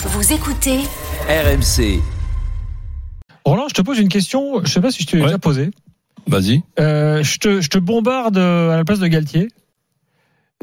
[0.00, 0.78] Vous écoutez
[1.28, 2.00] RMC.
[3.44, 4.64] Roland, je te pose une question.
[4.64, 5.28] Je sais pas si je te l'ai Ouais.
[5.28, 5.70] déjà posée.
[6.26, 6.62] Vas-y.
[6.78, 9.48] Euh, je, te, je te bombarde à la place de Galtier.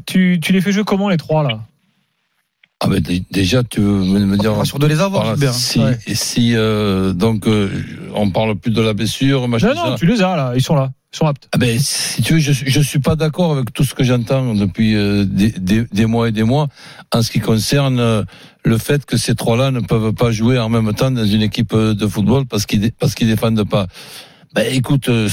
[0.06, 1.60] Tu, tu les fais jouer comment les trois là?
[2.82, 4.54] Ah ben dé- déjà tu veux me dire.
[4.54, 5.98] Pas sûr de les avoir, Voilà, si Ouais.
[6.06, 7.72] et si euh, donc euh,
[8.14, 9.96] on parle plus de la blessure, machin, Non, non, ça.
[9.98, 10.52] tu les as là.
[10.56, 10.92] Ils sont là.
[11.16, 11.48] Ils sont aptes.
[11.54, 14.54] Ah ben, si tu veux, je, je suis pas d'accord avec tout ce que j'entends
[14.54, 16.68] depuis euh, des, des- des mois et des mois
[17.14, 18.24] en ce qui concerne euh,
[18.66, 21.72] le fait que ces trois-là ne peuvent pas jouer en même temps dans une équipe
[21.74, 23.88] euh, de football parce qu'ils parce qu'ils défendent pas.
[24.54, 25.30] Ben écoute, euh,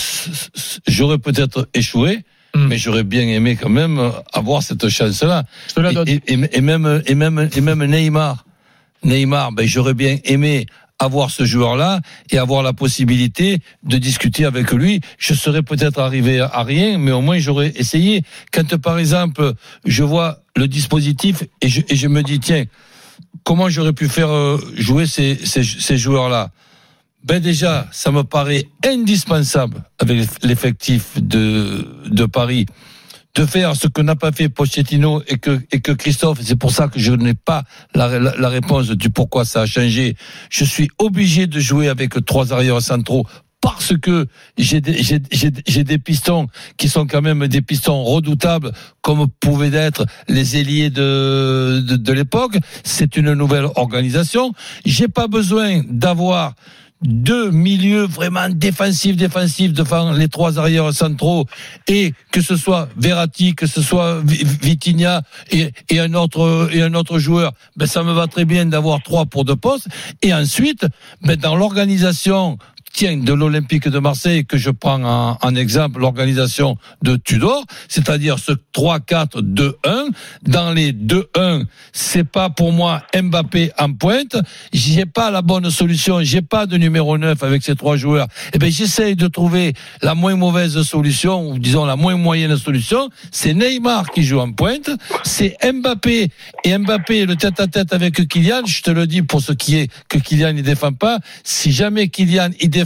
[0.87, 2.67] j'aurais peut-être échoué, Hmm.
[2.69, 3.99] mais j'aurais bien aimé quand même
[4.35, 5.43] avoir cette chance-là.
[6.07, 6.21] Et-
[6.53, 8.45] et même et même et même Neymar,
[9.05, 10.67] Neymar, ben j'aurais bien aimé
[11.03, 15.01] avoir ce joueur-là et avoir la possibilité de discuter avec lui.
[15.19, 18.23] Je serais peut-être arrivé à rien, mais au moins j'aurais essayé.
[18.53, 19.53] Quand par exemple
[19.85, 22.65] je vois le dispositif et je, me dis tiens
[23.45, 26.51] comment j'aurais pu faire euh, jouer ces, ces, ces joueurs-là?
[27.25, 32.67] Ben déjà, ça me paraît indispensable avec l'effectif de, de Paris
[33.35, 36.71] de faire ce que n'a pas fait Pochettino et que, et que Christophe, c'est pour
[36.71, 40.17] ça que je n'ai pas la, la, réponse du pourquoi ça a changé.
[40.51, 43.27] Je suis obligé de jouer avec trois arrières centraux
[43.63, 44.27] parce que
[44.59, 48.73] j'ai des, pistons qui sont quand même des pistons redoutables,
[49.03, 52.59] comme pouvaient être les ailiers de, de, de l'époque.
[52.83, 54.53] C'est une nouvelle organisation.
[54.85, 56.55] J'ai pas besoin d'avoir
[57.03, 61.47] deux milieux vraiment défensifs, défensifs devant les trois arrières centraux
[61.89, 66.83] et que ce soit Verratti, que ce soit Vi- Vitinha et, et un autre et
[66.83, 69.89] un autre joueur, ben ça me va très bien d'avoir trois pour deux postes.
[70.23, 70.87] Et ensuite,
[71.23, 72.59] ben dans l'organisation
[72.93, 75.03] tiens, de l'Olympique de Marseille, que je prends
[75.41, 79.75] en, exemple l'organisation de Tudor, c'est-à-dire ce 3-4-2-1.
[80.43, 84.37] Dans les 2-1, c'est pas pour moi Mbappé en pointe.
[84.73, 86.23] J'ai pas la bonne solution.
[86.23, 88.29] J'ai pas de numéro 9 avec ces trois joueurs.
[88.55, 93.09] Eh ben, j'essaye de trouver la moins mauvaise solution, ou disons la moins moyenne solution.
[93.31, 94.91] C'est Neymar qui joue en pointe.
[95.25, 96.31] C'est Mbappé.
[96.65, 99.77] Et Mbappé, le tête à tête avec Kylian, je te le dis pour ce qui
[99.77, 101.19] est que Kylian ne défend pas.
[101.45, 102.82] Si jamais Kylian il défend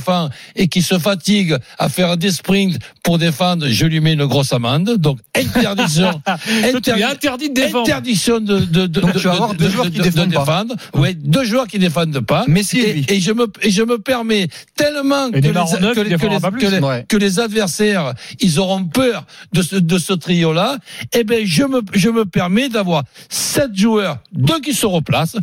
[0.54, 4.52] et qu'il se fatigue à faire des sprints pour défendre, je lui mets une grosse
[4.52, 4.96] amende.
[4.98, 6.20] Donc, interdiction.
[6.64, 7.88] Es interdit de défendre.
[7.88, 9.98] Interdiction de, de, de, Donc, de- tu vas avoir de- deux de- joueurs de- qui
[9.98, 10.40] de défendent pas.
[10.40, 10.74] défendre.
[10.94, 12.44] Ouais, deux joueurs qui défendent pas.
[12.48, 16.16] Messi, et, je me et je me permets tellement les, les, les,
[16.50, 16.78] plus.
[16.80, 17.04] Ouais.
[17.08, 20.78] que les adversaires ils auront peur de ce de ce trio là.
[21.12, 25.36] Eh ben je me je me permets d'avoir sept joueurs, deux qui se replacent.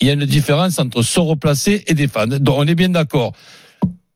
[0.00, 2.38] Il y a une différence entre se replacer et défendre.
[2.38, 3.32] Donc on est bien d'accord.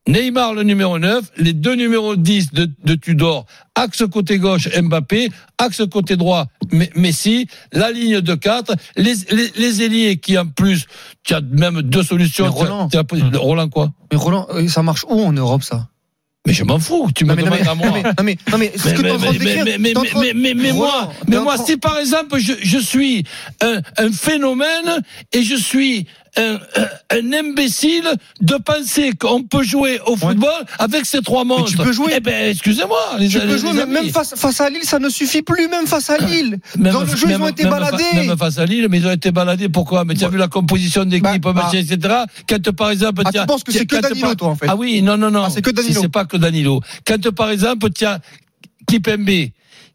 [0.09, 5.29] Neymar le numéro 9, les deux numéros 10 de, de Tudor, axe côté gauche Mbappé,
[5.59, 10.47] axe côté droit Me- Messi, la ligne de 4, les, les, les ailiers qui en
[10.47, 10.85] plus,
[11.23, 12.45] tu as même deux solutions.
[12.45, 12.89] Mais as- Roland.
[12.91, 13.91] as- Roland quoi?
[14.11, 15.87] Mais Roland, euh, ça marche où en Europe, ça?
[16.47, 17.87] Mais je m'en fous, tu me demandes mais, à moi.
[17.89, 22.39] non, mais, non, mais, mais ce Mais, que mais, moi, mais moi, si par exemple
[22.39, 23.25] je, je suis
[23.61, 25.03] un, un phénomène
[25.33, 26.07] et je suis
[26.37, 26.59] un,
[27.33, 28.07] imbécile
[28.41, 31.71] de penser qu'on peut jouer au football avec ces trois monstres.
[31.71, 32.13] tu peux jouer.
[32.15, 34.99] Eh ben, excusez-moi, les Tu les peux jouer, mais même face, face à Lille, ça
[34.99, 36.59] ne suffit plus, même face à Lille.
[36.77, 38.03] Même- Dans le jeu, ils ont été même baladés.
[38.03, 39.69] fa- Même face à Lille, mais ils ont été baladés.
[39.69, 40.05] Pourquoi?
[40.05, 41.69] Mais tu as vu la composition d'équipe, Bah, bah.
[41.73, 41.97] etc.
[42.47, 44.67] Quand par exemple, Ah, tu penses que c'est que Danilo, par- toi, en fait?
[44.69, 45.43] Ah oui, non, non, non.
[45.45, 46.01] Ah, c'est que Danilo.
[46.01, 46.81] C'est pas que Danilo.
[47.05, 48.19] Quand par exemple, tu as
[48.87, 49.29] Kipembe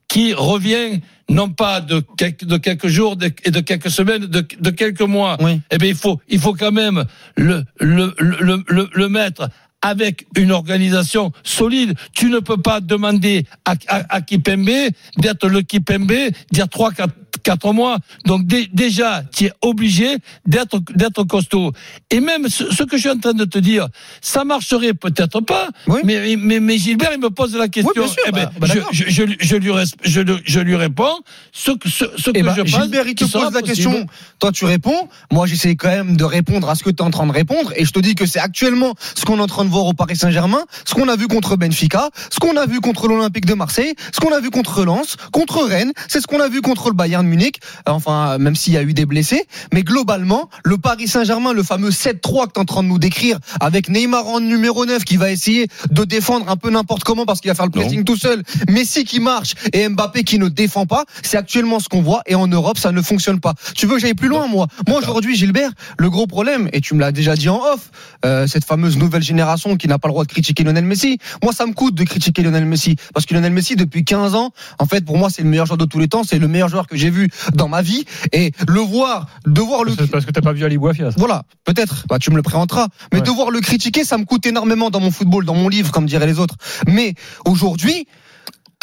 [0.09, 4.71] qui revient non pas de quelques, de quelques jours et de quelques semaines, de, de
[4.71, 5.37] quelques mois.
[5.41, 5.61] Oui.
[5.71, 7.05] Eh bien, il faut, il faut quand même
[7.37, 9.49] le, le, le, le, le mettre
[9.85, 11.95] avec une organisation solide.
[12.15, 14.71] Tu ne peux pas demander à, à, à Kipembe
[15.19, 16.07] d'être le Kipembe
[16.51, 17.99] d'il y a trois, quatre, quatre mois.
[18.25, 21.73] Donc dé- déjà, tu es obligé d'être d'être costaud.
[22.11, 23.89] Et même ce, ce que je suis en train de te dire,
[24.23, 25.69] ça marcherait peut-être pas.
[25.87, 26.01] Oui.
[26.05, 27.93] Mais, mais, mais Gilbert, il me pose la question.
[27.95, 31.19] Oui, bien sûr, Eh ben, bah, bah, je, lui je, réponds
[31.53, 32.83] ce, que- ce, ce que Eh je pense.
[32.83, 33.67] Gilbert, il te pose la possible.
[33.69, 34.07] question.
[34.39, 35.09] Toi, tu réponds.
[35.31, 37.73] Moi, j'essaie quand même de répondre à ce que tu es en train de répondre.
[37.77, 39.93] Et je te dis que c'est actuellement ce qu'on est en train de voir au
[39.93, 43.55] Paris Saint-Germain, ce qu'on a vu contre Benfica, ce qu'on a vu contre l'Olympique de
[43.55, 45.93] Marseille, ce qu'on a vu contre Lens, contre Rennes.
[46.09, 47.57] C'est ce qu'on a vu contre le Bayern Munich.
[47.87, 49.47] Enfin, même s'il y a eu des blessés.
[49.73, 53.01] Mais globalement, le Paris Saint-Germain, le fameux 7-3 que tu es en train de nous
[53.01, 57.27] décrire, avec Neymar en numéro 9 qui va essayer de défendre un peu n'importe comment
[57.27, 57.81] parce qu'il va faire le Non.
[57.81, 58.43] pressing tout seul.
[58.69, 61.05] Messi qui marche et Mbappé qui ne défend pas.
[61.23, 62.23] C'est actuellement ce qu'on voit.
[62.27, 63.55] Et en Europe, ça ne fonctionne pas.
[63.75, 64.69] Tu veux que j'aille plus loin, moi?
[64.89, 67.91] Moi, aujourd'hui, Gilbert, le gros problème, et tu me l'as déjà dit en off,
[68.25, 71.19] euh, cette fameuse nouvelle génération qui n'a pas le droit de critiquer Lionel Messi.
[71.43, 74.53] Moi, ça me coûte de critiquer Lionel Messi parce que Lionel Messi, depuis 15 ans,
[74.79, 76.23] en fait, pour moi, c'est le meilleur joueur de tous les temps.
[76.25, 79.85] C'est le meilleur joueur que j'ai vu dans ma vie et le voir, de voir
[79.85, 79.93] le.
[79.99, 81.11] C'est parce que t'as pas vu Ali Bouafia.
[81.17, 82.05] Voilà, peut-être.
[82.09, 82.89] Bah, tu me le présenteras.
[83.13, 83.25] Mais Ouais.
[83.25, 86.27] devoir le critiquer, ça me coûte énormément dans mon football, dans mon livre, comme diraient
[86.27, 86.57] les autres.
[86.89, 87.15] Mais
[87.47, 88.07] aujourd'hui,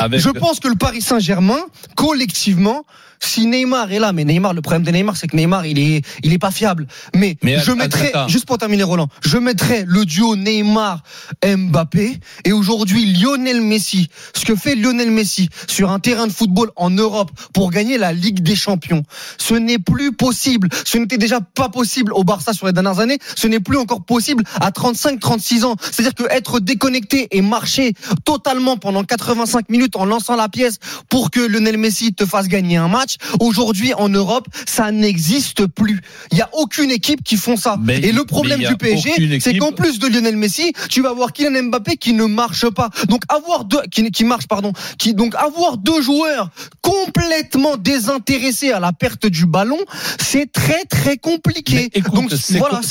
[0.02, 1.60] Avec je pense que le Paris Saint-Germain,
[1.96, 2.86] collectivement,
[3.24, 6.02] si Neymar est là, mais Neymar, le problème de Neymar, c'est que Neymar, il est,
[6.24, 6.88] il est pas fiable.
[7.16, 13.14] Mais, Mais je mettrais, juste pour terminer, Roland, je mettrais le duo Neymar-Mbappé et aujourd'hui
[13.14, 14.10] Lionel Messi.
[14.36, 18.12] Ce que fait Lionel Messi sur un terrain de football en Europe pour gagner la
[18.12, 19.04] Ligue des Champions,
[19.38, 20.70] ce n'est plus possible.
[20.84, 23.20] Ce n'était déjà pas possible au Barça sur les dernières années.
[23.36, 25.76] Ce n'est plus encore possible à 35-36 ans.
[25.80, 27.94] C'est-à-dire que être déconnecté et marcher
[28.26, 30.78] totalement pendant 85 minutes en lançant la pièce
[31.10, 36.02] pour que Lionel Messi te fasse gagner un match, aujourd'hui en Europe, ça n'existe plus.
[36.32, 37.78] Il y a aucune équipe qui font ça.
[37.82, 41.10] Mais- et le problème mais du PSG, c'est qu'en plus de Lionel Messi, tu vas
[41.10, 42.90] avoir Kylian Mbappé qui ne marche pas.
[43.08, 46.50] Donc avoir deux qui, qui marche pardon, qui donc avoir deux joueurs
[46.82, 49.78] complètement désintéressés à la perte du ballon,
[50.20, 51.76] c'est très très compliqué.
[51.76, 52.82] Mais écoute, donc c'est voilà,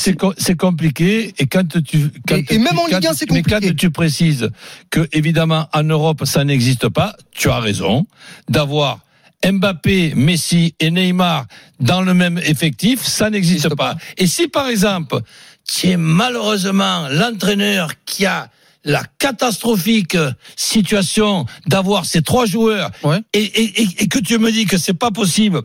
[0.57, 3.41] compliqué et quand tu quand Et- et tu- même en Ligue un, tu- c'est mais
[3.41, 3.67] compliqué.
[3.69, 4.49] quand tu précises
[4.89, 8.05] que évidemment en Europe ça n'existe pas, tu as raison
[8.49, 8.99] d'avoir
[9.43, 11.45] Mbappé, Messi et Neymar
[11.79, 13.95] dans le même effectif, ça n'existe N'existe pas.
[13.95, 13.99] pas.
[14.17, 15.19] Et si par exemple,
[15.67, 18.49] tu es malheureusement l'entraîneur qui a
[18.83, 20.17] la catastrophique
[20.55, 23.19] situation d'avoir ces trois joueurs Ouais.
[23.33, 25.61] et, et, et, et que tu me dis que c'est pas possible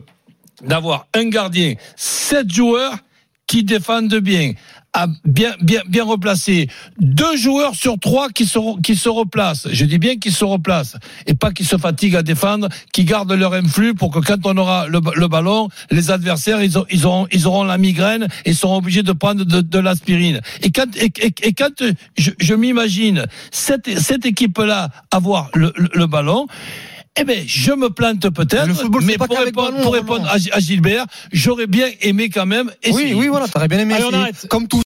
[0.63, 2.95] d'avoir un gardien, sept joueurs
[3.45, 4.53] qui défendent bien,
[4.93, 6.69] à bien, bien, bien replacés,
[6.99, 9.67] deux joueurs sur trois qui se, qui se replacent.
[9.71, 10.95] Je dis bien qu'ils se replacent
[11.27, 14.57] et pas qu'ils se fatiguent à défendre, qui gardent leur influx pour que quand on
[14.57, 18.53] aura le, le ballon, les adversaires ils, ont- ils auront, ils auront la migraine et
[18.53, 20.41] seront obligés de prendre de, de l'aspirine.
[20.61, 21.83] Et quand, et, et- et quand
[22.17, 26.47] je, je m'imagine cette, cette équipe-là avoir le, le, le ballon.
[27.19, 28.67] Eh ben, je me plante peut-être,
[29.01, 33.15] mais pas pour répondre, ballon, pour répondre à, Gilbert, j'aurais bien aimé quand même essayer.
[33.15, 34.47] oui, oui, voilà, t'aurais bien aimé Allez, essayer.
[34.49, 34.75] Comme tout